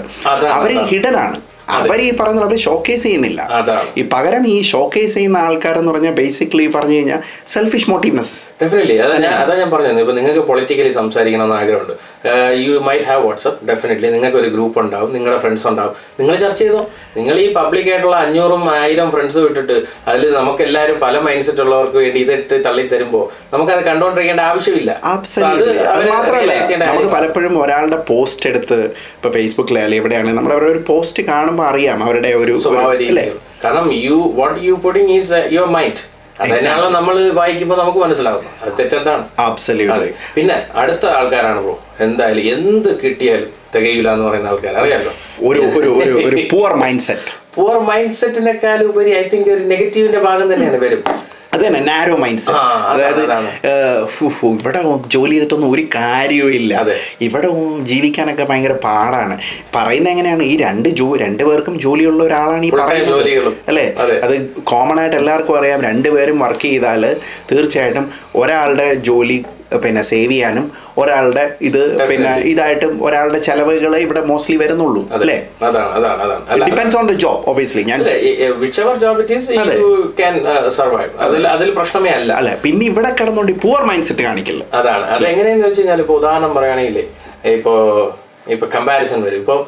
[0.59, 0.79] അവർ
[1.17, 3.41] ആണ് അവർ ഈ പറയുന്ന അവർ ഷോക്കേസ് ചെയ്യുന്നില്ല.
[3.97, 9.17] ഈ പകരം ഈ ഷോക്കേസ് ചെയ്യുന്ന ആൾക്കാർ എന്ന് പറഞ്ഞാൽ ബേസിക്കലി പറഞ്ഞു കഴിഞ്ഞാൽ സെൽഫിഷ് മോട്ടീവ്നെസ് ഡെഫിനറ്റ്ലി അതാ
[9.19, 10.01] ഞാൻ അതാ ഞാൻ പറഞ്ഞത്.
[10.01, 11.95] ഇപ്പൊ നിങ്ങൾക്ക് പൊളിറ്റിക്കലി സംസാരിക്കണം എന്ന് ആഗ്രഹമുണ്ട്.
[12.65, 15.95] You might have WhatsApp definitely നിങ്ങൾക്ക് ഒരു ഗ്രൂപ്പ് ഉണ്ടാവും നിങ്ങളുടെ ഫ്രണ്ട്സ് ഉണ്ടാവും.
[16.21, 16.83] നിങ്ങൾ ചർച്ച ചെയ്തോ?
[17.17, 19.77] നിങ്ങൾ ഈ പബ്ലിക് ആയിട്ടുള്ള അഞ്ഞൂറും ആയിരം ഫ്രണ്ട്സ് വിട്ടിട്ട്
[20.09, 24.91] അതിൽ നമുക്ക് എല്ലാവരും പല മൈൻഡ് സെറ്റ് ഉള്ളവർക്ക് വേണ്ടി ഇതിട്ട് തള്ളി തരുമ്പോൾ നമുക്കത് കണ്ടുകൊണ്ടിരിക്കേണ്ട ആവശ്യമില്ല.
[25.47, 25.63] അത്.
[25.95, 26.53] അത് മാത്രമല്ല
[26.85, 28.79] നമുക്ക് പലപ്പോഴും ഒരാളുടെ പോസ്റ്റ് എടുത്ത്
[29.17, 31.23] ഇപ്പൊ ഫേസ്ബുക്കിലായാലും എവിടെയാണെങ്കിൽ നമ്മൾ അവരുടെ ഒരു പോസ്റ്റ്
[31.53, 32.53] കാണുമ്പോൾ അറിയാം അവരുടെ ഒരു
[33.09, 33.25] അല്ലേ?
[33.65, 36.03] കാരണം you what you putting is your mind
[36.43, 39.25] അതിനാണല്ലോ നമ്മൾ വായിക്കുമ്പോൾ നമുക്ക് മനസ്സിലാകുന്നു അത് തെറ്റെന്താണ്.
[40.37, 45.13] പിന്നെ അടുത്ത ആൾക്കാരാണ് ബ്രോ എന്തായാലും എന്ത് കിട്ടിയാലും തികയില്ല എന്ന് പറയുന്ന ആൾക്കാർ അറിയാലോ?
[45.49, 46.41] ഒരു ഒരു ഒരു ഒരു
[46.83, 51.03] മൈൻഡ് സെറ്റ് പുവർ മൈൻഡ് സെറ്റിനേക്കാൾ ഉപരി ഐ തിങ്ക് ഒരു നെഗറ്റീവിന്റെ ഭാഗം തന്നെയാണ് വരും.
[51.55, 53.23] അത് തന്നെ നാരോ മൈൻഡ് സെറ്റ് അതായത്
[54.45, 56.73] ഇവിടെ ജോലി ചെയ്തിട്ടൊന്നും ഒരു കാര്യവും ഇല്ല.
[57.21, 57.49] ഇവിടെ
[57.81, 59.39] ജീവിക്കാനൊക്കെ ഭയങ്കര പാടാണ്.
[59.75, 60.43] പറയുന്നത് എങ്ങനെയാണ്?
[60.43, 63.55] ഈ രണ്ട് ജോ രണ്ടു പേർക്കും ജോലിയുള്ള ഒരാളാണ് ഈ പറയുന്നത്.
[63.69, 63.95] അല്ലേ?
[64.23, 64.35] അത്.
[64.65, 65.83] കോമൺ ആയിട്ട് എല്ലാവർക്കും അറിയാം.
[65.83, 67.17] രണ്ടുപേരും വർക്ക് ചെയ്താൽ
[67.53, 69.45] തീർച്ചയായിട്ടും ഒരാളുടെ ജോലി
[69.85, 70.65] പിന്നെ സേവ് ചെയ്യാനും
[71.01, 75.37] ഒരാളുടെ ഇത് പിന്നെ ഇതായിട്ട് ഒരാളുടെ ചെലവുകളെ ഇവിടെ മോസ്റ്റ്ലി വരുന്നുള്ളൂ അല്ലേ?
[76.71, 78.01] Depends on the job obviously ഞാൻ
[80.79, 81.11] സർവൈവ്
[81.55, 82.31] അതിൽ പ്രശ്നമേ അല്ല.
[82.41, 82.55] അല്ലെ?
[82.65, 84.63] പിന്നെ ഇവിടെ കിടന്നുകൊണ്ട് പുവർ മൈൻഡ് സെറ്റ് കാണിക്കില്ല.
[84.81, 85.05] അതാണ്.
[85.15, 86.99] അത് എങ്ങനെയാന്ന് വെച്ച് കഴിഞ്ഞാൽ ഇപ്പോൾ ഉദാഹരണം പറയുകയാണെങ്കിൽ
[87.57, 87.79] ഇപ്പോൾ
[88.55, 89.41] ഇപ്പോൾ കമ്പാരിസൺ വരും.
[89.45, 89.61] ഇപ്പോൾ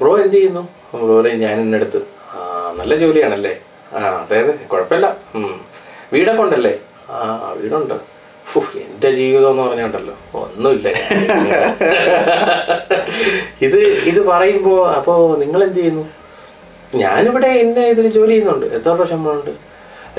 [0.00, 0.62] ബ്രോ എന്ത് ചെയ്യുന്നു?
[1.04, 2.00] ബ്രോ ഞാൻ എന്നെടുത്ത്
[2.80, 3.54] നല്ല ജോലിയാണല്ലേ?
[3.96, 5.06] ആ അതെ അതെ കുഴപ്പമില്ല.
[6.12, 6.72] വീടൊക്കെ ഉണ്ടല്ലേ?
[7.12, 7.16] ആ
[7.60, 7.94] വീടുണ്ട്.
[8.84, 10.88] എന്റെ ജീവിതം എന്ന് പറഞ്ഞുണ്ടല്ലോ ഒന്നുമില്ല.
[13.66, 13.78] ഇത്
[14.10, 16.04] ഇത് പറയുമ്പോ അപ്പോ നിങ്ങൾ എന്ത് ചെയ്യുന്നു?
[17.02, 18.66] ഞാനിവിടെ എന്നെ ഇതിൽ ജോലി ചെയ്യുന്നുണ്ട്.
[18.76, 19.52] എത്ര രൂപ ശമ്പളമുണ്ട്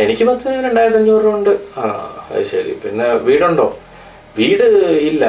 [0.03, 1.53] എനിക്ക് പത്ത് രണ്ടായിരത്തി അഞ്ഞൂറ് രൂപ ഉണ്ട്.
[1.79, 1.83] ആ
[2.31, 2.73] അത് ശരി.
[2.83, 3.67] പിന്നെ വീടുണ്ടോ?
[4.39, 4.67] വീട്
[5.09, 5.23] ഇല്ല.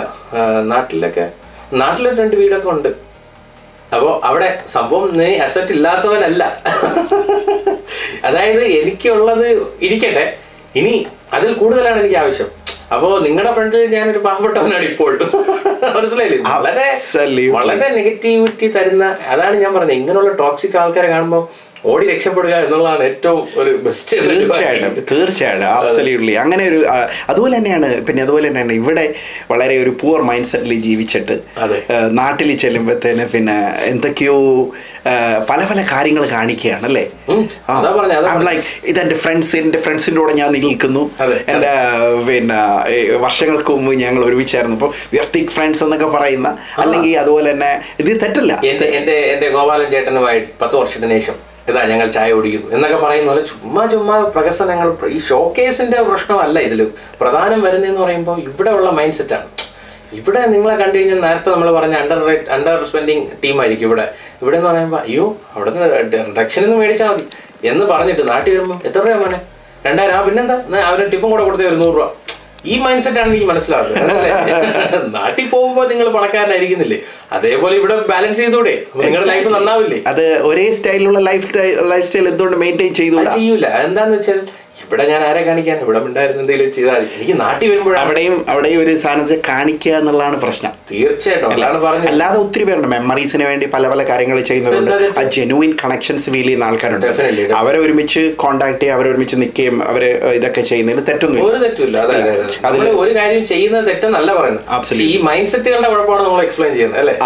[0.72, 1.26] നാട്ടിലൊക്കെ
[1.82, 2.90] നാട്ടിൽ രണ്ട് വീടൊക്കെ ഉണ്ട്.
[3.94, 6.44] അപ്പോൾ അവിടെ സംഭവം നീ അസറ്റ് ഇല്ലാത്തവനല്ല.
[8.28, 9.48] അതായത് എനിക്കുള്ളത്
[9.86, 10.26] ഇരിക്കട്ടെ.
[10.78, 10.94] ഇനി
[11.36, 12.50] അതിൽ കൂടുതലാണ് എനിക്ക് ആവശ്യം.
[12.92, 15.18] അപ്പോൾ നിങ്ങളുടെ ഫ്രണ്ടിൽ ഒരു പാവപ്പെട്ടവനാണ് ഇപ്പോൾ.
[15.96, 16.38] മനസ്സിലായില്ലേ?
[16.54, 16.86] വളരെ.
[17.48, 19.92] വളരെ നെഗറ്റിവിറ്റി തരുന്ന അതാണ് ഞാൻ പറഞ്ഞത്.
[19.92, 21.42] ഇങ്ങനെയുള്ള ടോക്സിക് ആൾക്കാരെ കാണുമ്പോൾ
[21.84, 26.80] ഓടി രക്ഷപ്പെടുക എന്നുള്ളതാണ് ഏറ്റവും ഒരു ബെസ്റ്റ് തീർച്ചയായിട്ടും തീർച്ചയായിട്ടും ആബ്സല്യൂട്ട്ലി അങ്ങനെ ഒരു
[27.30, 29.04] അതുപോലെ തന്നെയാണ് പിന്നെ അതുപോലെ തന്നെയാണ് ഇവിടെ
[29.50, 31.36] വളരെ ഒരു പൂർ മൈൻഡ് സെറ്റിൽ ജീവിച്ചിട്ട്.
[32.20, 33.56] നാട്ടിൽ ചെല്ലുമ്പോഴത്തേന് പിന്നെ
[33.92, 34.36] എന്തൊക്കെയോ
[35.50, 37.04] പല പല കാര്യങ്ങൾ കാണിക്കുകയാണ് അല്ലേ?
[38.48, 41.02] ലൈക്ക് ഇതെന്റെ ഫ്രണ്ട്സ് എന്റെ ഫ്രണ്ട്സിന്റെ കൂടെ ഞാൻ നിൽക്കുന്നു.
[41.52, 41.72] എന്റെ
[42.28, 42.58] പിന്നെ
[43.26, 44.76] വർഷങ്ങൾക്ക് മുമ്പ് ഞങ്ങൾ ഒരുമിച്ചായിരുന്നു.
[44.76, 46.48] ഇപ്പോൾ വ്യർത്തിക് ഫ്രണ്ട്സ് എന്നൊക്കെ പറയുന്ന
[46.84, 48.54] അല്ലെങ്കിൽ അതുപോലെ തന്നെ ഇത് തെറ്റല്ല.
[48.72, 51.38] എന്റെ എന്റെ എന്റെ ഗോപാലൻ ചേട്ടനുമായി പത്ത് വർഷത്തിന് ശേഷം
[51.68, 56.80] ഇതാ ഞങ്ങൾ ചായ കുടിക്കുന്നു എന്നൊക്കെ പറയുന്ന പോലെ ചുമ്മാ ചുമ്മാ പ്രകസനങ്ങൾ ഈ ഷോക്കേസിന്റെ പ്രശ്നമല്ല ഇതിൽ
[57.22, 59.48] പ്രധാനം വരുന്നതെന്ന് പറയുമ്പോൾ ഇവിടെ ഉള്ള മൈൻഡ് സെറ്റാണ്
[60.18, 62.20] ഇവിടെ നിങ്ങളെ കണ്ടു കഴിഞ്ഞാൽ നേരത്തെ നമ്മൾ പറഞ്ഞ അണ്ടർ
[62.56, 64.04] അണ്ടർ സ്പെൻഡിങ് ടീമായിരിക്കും ഇവിടെ
[64.42, 64.56] ഇവിടെ.
[64.56, 65.88] എന്ന് പറയുമ്പോൾ അയ്യോ അവിടെ നിന്ന്
[66.38, 67.24] ഡക്ഷനൊന്നും നിന്ന് മേടിച്ചാൽ മതി.
[67.70, 69.38] എന്ന് പറഞ്ഞിട്ട് നാട്ടിൽ വരുമ്പോൾ എത്ര രൂപ മോനെ?
[69.86, 70.14] രണ്ടായിരം.
[70.18, 70.56] ആ പിന്നെന്താ?
[70.88, 72.08] അവന് ടിപ്പും കൂടെ കൊടുത്തേ ഒരു നൂറ് രൂപ.
[72.66, 75.08] ഈ മൈൻഡ് സെറ്റ് ആണ് എനിക്ക് മനസ്സിലാവുന്നത്?
[75.16, 77.02] നാട്ടിൽ പോകുമ്പോൾ നിങ്ങൾ പണക്കാരനായിരിക്കുന്നില്ലേ?
[77.32, 78.86] അതേപോലെ ഇവിടെ ബാലൻസ് ചെയ്തൂടെ.
[78.96, 80.02] നിങ്ങളുടെ ലൈഫ് നന്നാവില്ലേ?
[80.06, 81.58] അത് ഒരേ സ്റ്റൈലിലുള്ള ലൈഫ്
[81.90, 83.66] ലൈഫ് സ്റ്റൈൽ എന്തുകൊണ്ട് മെയിന്റെയിൻ ചെയ്തു ചെയ്യൂല.
[83.66, 84.40] എന്താന്ന് വെച്ചാൽ
[84.88, 85.76] ഇവിടെ ഞാൻ ആരെ കാണിക്കാൻ?
[85.84, 90.72] ഇവിടെ ഉണ്ടായിരുന്ന എന്തെങ്കിലും ചെയ്താൽ എനിക്ക് നാട്ടിൽ വരുമ്പോൾ അവിടെയും അവിടെയും ഒരു സാധനത്തെ കാണിക്കുക എന്നുള്ളതാണ് പ്രശ്നം.
[90.90, 92.88] തീർച്ചയായിട്ടും അതാണ് പറഞ്ഞു അല്ലാതെ ഒത്തിരി പേരുണ്ട്.
[92.94, 94.94] മെമ്മറീസിന് വേണ്ടി പല പല കാര്യങ്ങൾ ചെയ്യുന്നവരുണ്ട്.
[95.20, 97.06] ആ ജെനുവിൻ കണക്ഷൻസ് ഫീൽ ചെയ്യുന്ന ആൾക്കാരുണ്ട്.
[97.60, 100.04] അവരെ ഒരുമിച്ച് കോണ്ടാക്ട് ചെയ്യുക അവരെ ഒരുമിച്ച് നിൽക്കുകയും അവർ
[100.38, 102.78] ഇതൊക്കെ ചെയ്യുന്നതിന് തെറ്റൊന്നും ഒരു തെറ്റില്ല അതെ അതെ അതെ.
[102.78, 105.02] നമ്മൾ ഒരു കാര്യം ചെയ്യുന്നത് തെറ്റെന്നല്ല പറയുന്നത്.
[105.08, 107.16] ഈ മൈൻഡ് സെറ്റുകളുടെ കുഴപ്പമാണ് നമ്മൾ എക്സ്പ്ലെയിൻ ചെയ്യുന്നത് അല്ലേ?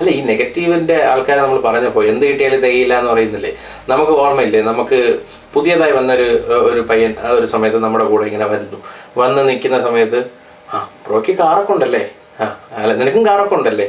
[0.00, 3.52] അല്ല ഈ നെഗറ്റീവിന്റെ ആൾക്കാരെ നമ്മൾ പറഞ്ഞപ്പോ എന്ത് കിട്ടിയാലും തികയില്ല എന്ന് പറയുന്നില്ലേ?
[3.88, 4.62] നമുക്ക് ഓർമ്മയില്ലേ?
[4.70, 4.98] നമുക്ക്
[5.54, 6.26] പുതിയതായി വന്നൊരു
[6.70, 8.78] ഒരു പയ്യൻ ആ ഒരു സമയത്ത് നമ്മുടെ കൂടെ ഇങ്ങനെ വരുന്നു.
[9.20, 10.20] വന്ന് നിൽക്കുന്ന സമയത്ത്
[10.68, 12.02] ആ ബ്രോയ്ക്ക് കാറൊക്കെ ഉണ്ടല്ലേ
[12.40, 12.46] ആ
[12.82, 13.88] അല്ല നിനക്കും കാറൊക്കെ ഉണ്ടല്ലേ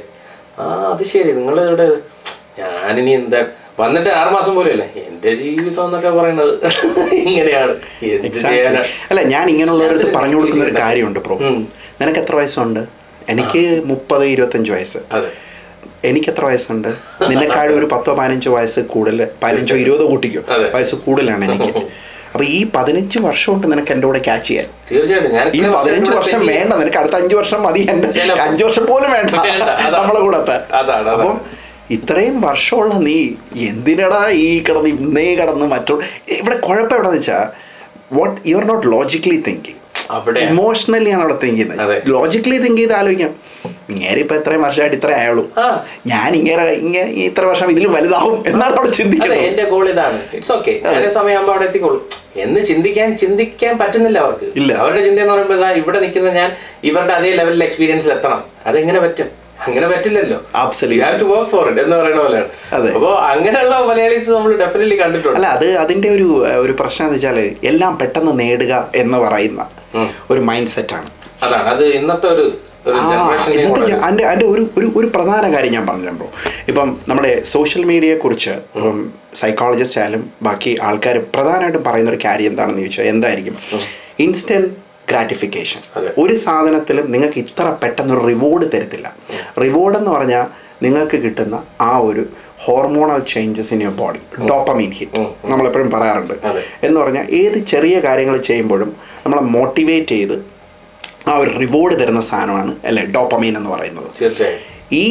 [0.60, 1.88] ആ അത് ശരി നിങ്ങൾ ഇവിടെ
[2.62, 3.40] ഞാനിനി എന്താ
[3.80, 4.86] വന്നിട്ട് ആറുമാസം പോലെയല്ലേ?
[4.88, 6.52] അല്ലേ എന്റെ ജീവിതം എന്നൊക്കെ പറയുന്നത്.
[7.22, 7.74] ഇങ്ങനെയാണ്.
[9.12, 11.36] അല്ല ഞാൻ ഇങ്ങനെയുള്ളവരടുത്ത് പറഞ്ഞു കൊടുക്കുന്ന ഒരു കാര്യമുണ്ട് പ്രോ
[12.02, 12.82] നിനക്ക് എത്ര വയസ്സുണ്ട്?
[13.34, 15.00] എനിക്ക് മുപ്പത് ഇരുപത്തഞ്ച് വയസ്സ്.
[15.18, 15.32] അതെ.
[16.04, 16.88] എനിക്ക് എത്ര വയസ്സുണ്ട്?
[17.30, 20.42] നിന്നെക്കാളും ഒരു പത്തോ പതിനഞ്ചോ വയസ്സ് കൂടുതൽ പതിനഞ്ചോ ഇരുപതോ കൂട്ടിക്കോ?
[20.76, 21.72] വയസ്സ് കൂടുതലാണ് എനിക്ക്.
[22.34, 24.68] അപ്പൊ ഈ പതിനഞ്ച് വർഷം കൊണ്ട് നിനക്ക് എന്റെ കൂടെ ക്യാച്ച് ചെയ്യാൻ?
[24.92, 25.58] തീർച്ചയായിട്ടും.
[25.58, 26.74] ഈ പതിനഞ്ച് വർഷം വേണ്ട.
[26.74, 27.82] നിനക്ക് അടുത്ത അഞ്ചു വർഷം മതി.
[27.90, 28.08] എന്റെ
[28.48, 29.32] അഞ്ചു വർഷം പോലും വേണ്ട.
[29.98, 30.38] നമ്മളെ കൂടെ.
[31.14, 31.38] അപ്പം
[31.92, 33.18] ഇത്രയും വർഷമുള്ള നീ
[33.70, 37.40] എന്തിനടാ ഈ കിടന്ന് ഇന്നേ കിടന്ന് മറ്റുള്ള ഇവിടെ കുഴപ്പം എവിടെന്ന് വെച്ചാ
[38.14, 39.83] what you are not logically thinking
[40.40, 41.58] emotionally ആണ് അവിടെ തിങ്ക്.
[41.58, 42.02] ചെയ്യുന്നത്.
[42.10, 43.54] ലോജിക്കലി തിങ്ക് ചെയ്ത് ആലോചിക്കാം.
[43.90, 45.50] ഇങ്ങനെ ഇപ്പൊ എത്രയും വർഷമായിട്ട് ഇത്ര ആയുള്ളൂ.
[46.08, 49.40] ഞാൻ ഇങ്ങനെ ഇങ്ങനെ ഇത്ര വർഷം ഇതിലും വലുതാവും എന്നാണ് അവിടെ ചിന്തിക്കുന്നത്.
[49.40, 50.20] എന്റെ ഗോൾ ഇതാണ്.
[50.34, 51.10] ഇറ്റ്സ് ഓക്കെ അതേ.
[51.10, 52.08] സമയമാകുമ്പോൾ അവിടെ എത്തിക്കോളൂ.
[52.36, 54.52] എന്ന് ചിന്തിക്കാൻ ചിന്തിക്കാൻ പറ്റുന്നില്ല അവർക്ക്.
[54.56, 54.74] ഇല്ല.
[54.74, 56.52] അവരുടെ ചിന്ത എന്ന് പറയുമ്പോൾ ഇവിടെ നിൽക്കുന്ന ഞാൻ
[56.84, 58.44] ഇവരുടെ അതേ ലെവലിൽ എക്സ്പീരിയൻസിൽ എത്തണം.
[58.66, 59.44] അതെങ്ങനെ പറ്റും?
[59.68, 60.42] അങ്ങനെ പറ്റില്ലല്ലോ.
[60.56, 62.48] വർക്ക് ഫോർ ഇറ്റ് എന്ന് പറയുന്ന പോലെയാണ്.
[62.74, 62.92] അതെ.
[62.92, 65.38] അപ്പോ അങ്ങനെയുള്ള മലയാളീസ് നമ്മൾ ഡെഫിനറ്റ്ലി കണ്ടിട്ടുണ്ട്.
[65.38, 69.83] അല്ല അത് അതിന്റെ ഒരു ഒരു പ്രശ്നം എന്ന് വെച്ചാൽ എല്ലാം പെട്ടെന്ന് നേടുക എന്ന് പറയുന്ന.
[70.32, 71.10] ഒരു മൈൻഡ് സെറ്റാണ്
[71.42, 71.64] അതാണ്.
[71.70, 72.46] അത് ഇന്നത്തെ ഒരു
[72.88, 72.98] ഒരു
[74.46, 76.28] ഒരു ഒരു ഒരു പ്രധാന കാര്യം ഞാൻ പറഞ്ഞു ബ്രോ
[76.68, 78.98] ഇപ്പം നമ്മുടെ സോഷ്യൽ മീഡിയയെ കുറിച്ച് ഇപ്പം
[79.34, 83.56] സൈക്കോളജിസ്റ്റ് ആയാലും ബാക്കി ആൾക്കാർ പ്രധാനമായിട്ടും പറയുന്ന ഒരു കാര്യം എന്താണെന്ന് ചോദിച്ചാൽ എന്തായിരിക്കും?
[84.20, 84.70] ഇൻസ്റ്റന്റ്
[85.10, 85.80] ഗ്രാറ്റിഫിക്കേഷൻ
[86.18, 89.08] ഒരു സാധനത്തിലും നിങ്ങൾക്ക് ഇത്ര പെട്ടെന്ന് ഒരു റിവോർഡ് തരത്തില്ല.
[89.62, 90.46] റിവോർഡ് എന്ന് പറഞ്ഞാൽ
[90.82, 92.24] നിങ്ങൾക്ക് കിട്ടുന്ന ആ ഒരു
[92.64, 95.22] hormonal changes in your body dopamine hit.
[95.52, 96.36] നമ്മളെപ്പോഴും പറയാറുണ്ട്.
[96.86, 98.90] എന്ന് പറഞ്ഞാൽ ഏത് ചെറിയ കാര്യങ്ങൾ ചെയ്യുമ്പോഴും
[99.26, 100.36] നമ്മളെ മോട്ടിവേറ്റ് ചെയ്ത്
[101.32, 104.10] ആ ഒരു റിവോർഡ് തരുന്ന സാധനമാണ് അല്ലേ ഡോപ്പമീൻ എന്ന് പറയുന്നത്.
[105.02, 105.06] ഈ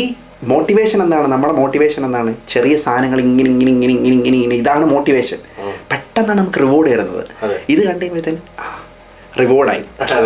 [0.50, 1.26] മോട്ടിവേഷൻ എന്താണ്?
[1.32, 2.30] നമ്മുടെ മോട്ടിവേഷൻ എന്താണ്?
[2.52, 5.40] ചെറിയ സാധനങ്ങൾ ഇങ്ങനെ ഇങ്ങനെ ഇങ്ങനെ ഇങ്ങനെ ഇങ്ങനെ ഇങ്ങനെ ഇതാണ് മോട്ടിവേഷൻ
[5.90, 7.24] പെട്ടെന്നാണ് നമുക്ക് റിവോർഡ് തരുന്നത്.
[7.72, 8.40] ഇത് കണ്ടു കഴിയുമ്പോഴത്തേന്
[9.40, 9.82] റിവോർഡായി.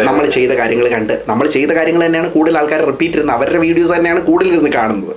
[0.09, 4.21] നമ്മൾ ചെയ്ത കാര്യങ്ങൾ കണ്ട് നമ്മൾ ചെയ്ത കാര്യങ്ങൾ തന്നെയാണ് കൂടുതൽ ആൾക്കാർ റിപ്പീറ്റ് ചെയ്യുന്നത് അവരുടെ വീഡിയോസ് തന്നെയാണ്
[4.29, 5.15] കൂടുതൽ ഇരുന്ന് കാണുന്നത്.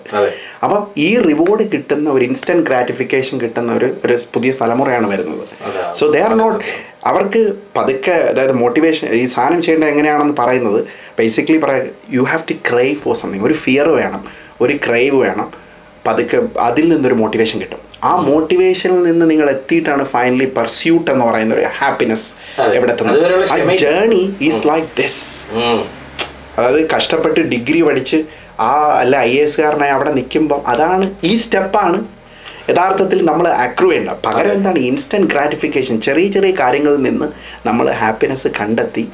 [0.65, 5.45] അപ്പം ഈ റിവോർഡ് കിട്ടുന്ന ഒരു ഇൻസ്റ്റന്റ് ഗ്രാറ്റിഫിക്കേഷൻ കിട്ടുന്ന ഒരു ഒരു പുതിയ തലമുറയാണ് വരുന്നത്.
[5.99, 6.59] സോ ദേ ആർ നോട്ട്
[7.11, 7.41] അവർക്ക്
[7.77, 10.79] പതുക്കെ അതായത് മോട്ടിവേഷൻ ഈ സാധനം ചെയ്യേണ്ടത് എങ്ങനെയാണെന്ന് പറയുന്നത്
[11.19, 11.87] ബേസിക്കലി പറയാം
[12.17, 14.23] you have to crave for something ഒരു ഫിയർ വേണം.
[14.61, 15.49] ഒരു ക്രൈവ് വേണം.
[16.05, 17.81] പതുക്കെ അതിൽ നിന്നൊരു മോട്ടിവേഷൻ കിട്ടും.
[18.09, 22.27] ആ മോട്ടിവേഷനിൽ നിന്ന് നിങ്ങൾ എത്തിയിട്ടാണ് ഫൈനലി പെർസ്യൂട്ട് എന്ന് പറയുന്ന ഒരു ഹാപ്പിനെസ്.
[22.77, 22.93] എവിടെ
[23.53, 25.23] ആ ജേണി ഈസ് ലൈക്ക് ദിസ്
[26.57, 28.19] അതായത് കഷ്ടപ്പെട്ട് ഡിഗ്രി പഠിച്ച്
[28.67, 31.99] ആ അല്ല ഐ എസ് കാരനായി അവിടെ നിൽക്കുമ്പോൾ അതാണ് ഈ സ്റ്റെപ്പാണ്.
[32.69, 34.11] യഥാർത്ഥത്തിൽ നമ്മൾ അക്രൂ ചെയ്യേണ്ട.
[34.25, 34.79] പകരം എന്താണ്?
[34.89, 37.27] ഇൻസ്റ്റന്റ് ഗ്രാറ്റിഫിക്കേഷൻ ചെറിയ ചെറിയ കാര്യങ്ങളിൽ നിന്ന്
[37.67, 39.05] നമ്മൾ ഹാപ്പിനെസ് കണ്ടെത്തി.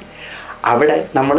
[0.72, 1.38] അവിടെ നമ്മൾ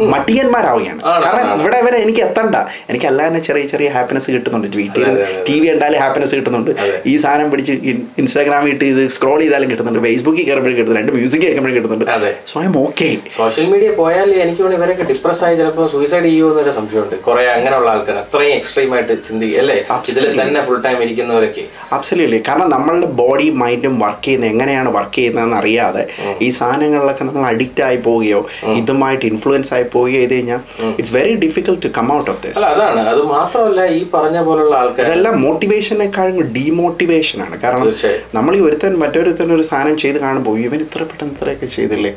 [0.00, 1.02] മടിയന്മാരാവുകയാണ്.
[1.02, 1.60] കാരണം.
[1.60, 2.56] ഇവിടെ വരെ എനിക്ക് എത്തണ്ട.
[2.90, 4.72] എനിക്ക് അല്ല തന്നെ ചെറിയ ചെറിയ ഹാപ്പിനെസ് കിട്ടുന്നുണ്ട്.
[4.72, 5.04] ട്വീറ്റ്.
[5.48, 6.70] ടി വി കണ്ടാലും ഹാപ്പിനെസ് കിട്ടുന്നുണ്ട്.
[7.06, 7.72] ഈ സാധനം പിടിച്ച്
[8.18, 10.02] ഇൻസ്റ്റാഗ്രാമിൽ ഇട്ട് ഇത് സ്ക്രോൾ ചെയ്താലും കിട്ടുന്നുണ്ട്.
[10.02, 11.12] ഫേസ്ബുക്കിൽ കയറുമ്പോഴും കിട്ടുന്നുണ്ട്.
[11.12, 12.04] മ്യൂസിക് കേൾക്കുമ്പോഴും കിട്ടുന്നുണ്ട്.
[12.52, 17.16] So I'm okay social media പോയാൽ എനിക്ക് തോന്നുന്നു ഇവരൊക്കെ ഡിപ്രസ് ആയി ചിലപ്പോൾ സൂയിസൈഡ് ചെയ്യുമെന്നൊരു സംശയമുണ്ട്.
[17.16, 19.84] കുറെ അങ്ങനെയുള്ള ആൾക്കാർ അത്രയും എക്സ്ട്രീം ആയിട്ട് ചിന്തിക്കുക അല്ലേ?
[20.08, 21.64] ഇതിൽ തന്നെ ഫുൾ ടൈം ഇരിക്കുന്നവരൊക്കെ.
[21.92, 26.06] അബ്സല്യൂട്ട്ലി കാരണം നമ്മളുടെ ബോഡി മൈൻഡും വർക്ക് ചെയ്യുന്നത് എങ്ങനെയാണ് വർക്ക് ചെയ്യുന്നതെന്ന് അറിയാതെ
[26.42, 30.60] ഈ സാധനങ്ങളിലൊക്കെ നമ്മൾ അഡിക്റ്റ് ആയി പോവുകയോ ഇതുമായിട്ട് ഇൻഫ്ലുവൻസ് ആയി പോവുകയോ ചെയ്ത് കഴിഞ്ഞാൽ
[30.98, 33.00] it's very difficult to come out of this അതാണ്.
[33.12, 37.54] അത് മാത്രമല്ല ഈ പറഞ്ഞ പോലുള്ള ആൾക്കാർ ഇതെല്ലാം മോട്ടിവേഷനേക്കാളും ഡീമോട്ടിവേഷൻ ആണ്.
[37.64, 37.92] കാരണം
[38.38, 42.12] നമ്മൾ ഈ ഒരുത്തൻ മറ്റൊരുത്തൻ ഒരു സാധനം ചെയ്ത് കാണുമ്പോൾ ഇവൻ ഇത്ര പെട്ടെന്ന് ഇത്രയൊക്കെ ചെയ്തില്ലേ?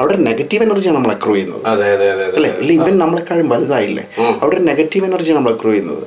[0.00, 1.62] അവിടെ നെഗറ്റീവ് എനർജിയാണ് നമ്മൾ അക്രൂ ചെയ്യുന്നത്.
[2.36, 2.50] അല്ലേ?
[2.62, 4.04] ഇല്ല ഇവൻ നമ്മളെക്കാളും വലുതായില്ലേ?
[4.40, 6.04] അവിടെ ഒരു നെഗറ്റീവ് എനർജിയാണ് നമ്മൾ അക്രൂ ചെയ്യുന്നത്.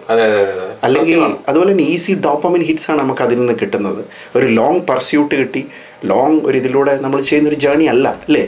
[0.86, 4.02] അല്ലെങ്കിൽ അതുപോലെ തന്നെ ഈസി ഡോപ്പമിൻ ഹിറ്റ്സ് ആണ് നമുക്ക് അതിൽ നിന്ന് കിട്ടുന്നത്.
[4.38, 5.64] ഒരു ലോങ് പർസ്യൂട്ട് കിട്ടി.
[6.04, 8.08] ലോങ് ഒരു ഇതിലൂടെ നമ്മൾ ചെയ്യുന്ന ഒരു ജേണി അല്ല?
[8.28, 8.44] അല്ലേ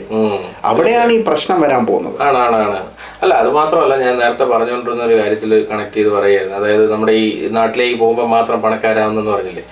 [0.70, 2.16] അവിടെയാണ് ഈ പ്രശ്നം വരാൻ പോകുന്നത്.
[2.28, 2.80] ആണ് ആണ് ആണ്.
[3.22, 7.26] അല്ല അത് മാത്രമല്ല ഞാൻ നേരത്തെ പറഞ്ഞുകൊണ്ടിരുന്ന ഒരു കാര്യത്തിൽ കണക്ട് ചെയ്ത് പറയായിരുന്നു അതായത് നമ്മുടെ ഈ
[7.58, 9.64] നാട്ടിലേക്ക് പോകുമ്പോൾ മാത്രം പണക്കാരാവുന്നെന്ന് പറഞ്ഞില്ലേ?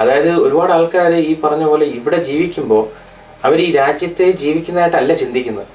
[0.00, 2.84] അതായത് ഒരുപാട് ആൾക്കാർ ഈ പറഞ്ഞ പോലെ ഇവിടെ ജീവിക്കുമ്പോൾ
[3.44, 5.68] അവർ ഈ രാജ്യത്തെ ജീവിക്കുന്നതായിട്ടല്ല ചിന്തിക്കുന്നത്.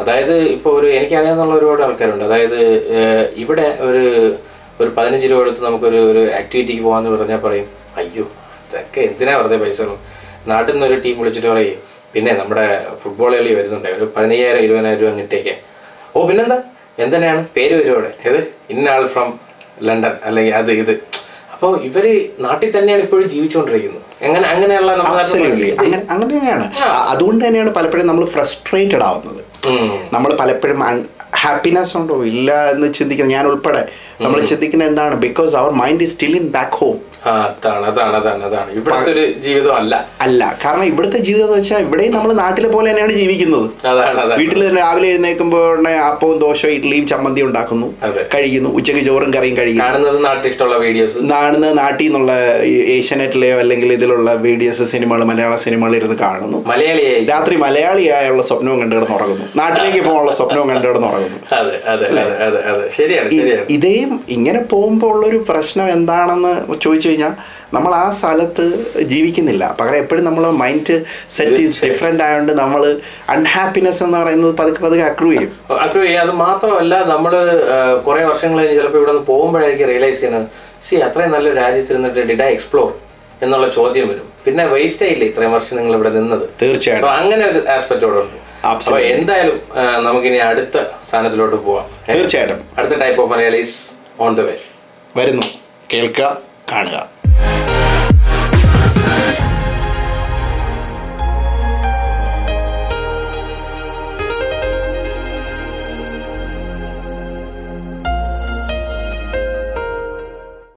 [0.00, 2.24] അതായത് ഇപ്പോൾ ഒരു എനിക്കറിയാവുന്ന ഒരുപാട് ആൾക്കാരുണ്ട്.
[2.24, 2.60] അതായത്
[3.36, 4.04] ഇവിടെ ഒരു
[4.80, 7.66] ഒരു പതിനഞ്ച് രൂപ എടുത്ത് നമുക്കൊരു ഒരു ആക്ടിവിറ്റിക്ക് പോകാമെന്ന് പറഞ്ഞാൽ പറയും
[8.00, 8.24] അയ്യോ
[8.66, 9.80] ഇതൊക്കെ എന്തിനാ വെറുതെ പൈസ
[10.48, 11.78] നാട്ടിൽ നിന്ന് ഒരു ടീം വിളിച്ചിട്ട് പറയും
[12.14, 12.66] പിന്നെ നമ്മുടെ
[13.00, 13.88] ഫുട്ബോൾ കളി വരുന്നുണ്ട്.
[13.88, 15.54] ഒരു പതിനയ്യായിരം ഇരുപതിനായിരം രൂപ അങ്ങോട്ടേക്ക്
[16.16, 16.58] ഓ പിന്നെന്താ?
[16.98, 18.40] എന്തിനാണ് പേര് വരും അവിടെ ഏത്?
[18.70, 19.28] ഇന്ന ആൾ ഫ്രം
[19.88, 20.94] ലണ്ടൻ അല്ലെങ്കിൽ അത് ഇത്.
[21.54, 22.04] അപ്പോൾ ഇവർ
[22.44, 24.04] നാട്ടിൽ തന്നെയാണ് ഇപ്പോഴും ജീവിച്ചുകൊണ്ടിരിക്കുന്നത്.
[24.26, 24.90] എങ്ങനെ അങ്ങനെയുള്ള.
[25.82, 26.66] അങ്ങനെ അങ്ങനെയാണ്
[27.12, 29.42] അതുകൊണ്ട് തന്നെയാണ് പലപ്പോഴും നമ്മൾ ഫ്രസ്ട്രേറ്റഡ് ആവുന്നത്.
[30.14, 30.80] നമ്മൾ പലപ്പോഴും
[31.42, 32.24] ഹാപ്പിനെസ് ഉണ്ടോ?
[32.32, 33.82] ഇല്ല എന്ന് ചിന്തിക്കുന്നത് ഞാൻ ഉൾപ്പെടെ
[34.22, 35.14] നമ്മൾ ചിന്തിക്കുന്നത് എന്താണ്?
[35.26, 38.70] Because our mind is still in back home അതാണ് അതാണ് അതാണ് അതാണ്.
[38.72, 39.94] ഇവിടുത്തെ ഒരു ജീവിതം അല്ല.
[40.20, 43.66] അല്ല കാരണം ഇവിടുത്തെ ജീവിതം എന്ന് വെച്ചാൽ ഇവിടെയും നമ്മൾ നാട്ടിലെ പോലെ തന്നെയാണ് ജീവിക്കുന്നത്.
[44.38, 47.94] വീട്ടിൽ തന്നെ രാവിലെ എഴുന്നേൽക്കുമ്പോൾ അപ്പവും ദോശയും ഇഡ്ഡലിയും ചമ്മന്തി ഉണ്ടാക്കുന്നു.
[48.34, 48.70] കഴിക്കുന്നു.
[48.70, 49.84] ഉച്ചയ്ക്ക് ചോറും കറിയും കഴിക്കുന്നു.
[49.84, 51.18] കാണുന്നത് നാട്ടിൽ ഇഷ്ടമുള്ള വീഡിയോസ്?
[51.80, 52.32] നാട്ടിൽ നിന്നുള്ള
[52.96, 56.64] ഏഷ്യാനെറ്റിലെയോ അല്ലെങ്കിൽ ഇതിലുള്ള വീഡിയോസ് സിനിമകൾ മലയാള സിനിമകൾ ഇരുന്ന് കാണുന്നു.
[56.66, 57.24] മലയാളിയായി.
[57.24, 59.46] രാത്രി മലയാളിയായുള്ള സ്വപ്നവും കണ്ടു കിടന്ന് ഉറങ്ങുന്നു.
[59.56, 61.38] നാട്ടിലേക്ക് പോകാനുള്ള സ്വപ്നവും കണ്ടു കിടന്ന് ഉറങ്ങുന്നു.
[61.60, 62.08] അതെ അതെ
[62.46, 67.34] അതെ അതെ ശരിയാണ് ഇതേയും ഇങ്ങനെ പോകുമ്പോൾ ഉള്ളൊരു പ്രശ്നം എന്താണെന്ന് ചോദിച്ചു കഴിഞ്ഞാൽ
[67.74, 68.64] നമ്മൾ ആ സ്ഥലത്ത്
[69.10, 69.64] ജീവിക്കുന്നില്ല.
[69.80, 70.96] പകരം എപ്പോഴും നമ്മൾ മൈൻഡ്
[71.36, 72.82] സെറ്റ് ഈസ് ഡിഫറെന്റ് ആയതുകൊണ്ട് നമ്മൾ
[73.34, 75.52] അൺഹാപ്പിനെസ് എന്ന് പറയുന്നത് പതുക്കെ പതുക്കെ അക്രൂ ചെയ്യും.
[75.84, 77.32] അക്രു അത് മാത്രമല്ല നമ്മൾ
[78.08, 80.48] കുറേ വർഷങ്ങൾ കഴിഞ്ഞ് ചിലപ്പോൾ ഇവിടെ നിന്ന് പോകുമ്പോഴായിരിക്കും റിയലൈസ് ചെയ്യുന്നത്
[80.88, 82.90] സി അത്രയും നല്ല രാജ്യത്തിരുന്നിട്ട് ഡിഡ് ഐ എക്സ്പ്ലോർ
[83.44, 84.26] എന്നുള്ള ചോദ്യം വരും.
[84.44, 86.44] പിന്നെ വേസ്റ്റ് ആയില്ല ഇത്രയും വർഷം നിങ്ങൾ ഇവിടെ നിന്നത്?
[86.62, 88.36] തീർച്ചയായും അങ്ങനെ ഒരു ആസ്പെക്റ്റോടെ ഉണ്ട്.
[88.70, 89.58] അപ്പൊ എന്തായാലും
[90.06, 91.86] നമുക്കിനി അടുത്ത സ്ഥാനത്തിലോട്ട് പോവാം?
[92.08, 92.60] തീർച്ചയായിട്ടും.
[92.78, 93.76] അടുത്ത type of Malayalees
[94.24, 94.54] on the way
[95.18, 95.46] വരുന്നു.
[95.92, 96.28] കേൾക്കുക.
[96.71, 96.97] കാണുക